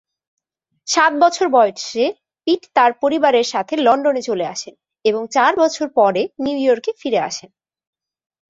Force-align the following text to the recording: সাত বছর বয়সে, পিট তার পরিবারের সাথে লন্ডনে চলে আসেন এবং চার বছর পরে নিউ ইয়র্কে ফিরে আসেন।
সাত 0.87 1.13
বছর 1.19 1.47
বয়সে, 1.49 2.05
পিট 2.47 2.61
তার 2.73 2.91
পরিবারের 2.93 3.43
সাথে 3.43 3.73
লন্ডনে 3.77 4.21
চলে 4.21 4.45
আসেন 4.45 4.73
এবং 5.05 5.21
চার 5.27 5.51
বছর 5.59 5.87
পরে 5.89 6.21
নিউ 6.39 6.57
ইয়র্কে 6.57 6.91
ফিরে 6.99 7.19
আসেন। 7.19 7.49